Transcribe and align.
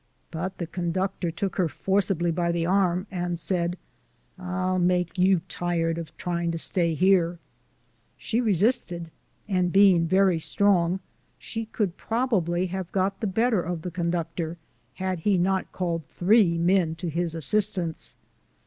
But 0.31 0.57
the 0.57 0.65
con 0.65 0.91
ductor 0.91 1.29
took 1.29 1.57
her 1.57 1.67
forcibly 1.69 2.31
by 2.31 2.51
the 2.51 2.65
arm, 2.65 3.05
and 3.11 3.37
said," 3.37 3.77
I'll 4.39 4.79
make 4.79 5.19
you 5.19 5.41
tired 5.47 5.99
of 5.99 6.17
trying 6.17 6.49
to 6.53 6.57
stay 6.57 6.95
here," 6.95 7.37
She 8.17 8.41
resisted, 8.41 9.11
and 9.47 9.71
being 9.71 10.07
very 10.07 10.39
strong, 10.39 11.01
she 11.37 11.65
could 11.65 11.97
probably 11.97 12.65
have 12.65 12.91
got' 12.91 13.19
the 13.19 13.27
better 13.27 13.61
of 13.61 13.83
the 13.83 13.91
conductor, 13.91 14.57
had 14.95 15.19
he 15.19 15.37
not 15.37 15.71
called 15.71 16.01
three 16.17 16.57
men 16.57 16.95
to 16.95 17.07
his 17.07 17.35
assistance. 17.35 18.15